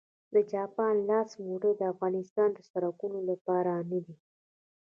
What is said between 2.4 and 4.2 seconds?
د سړکونو لپاره نه دي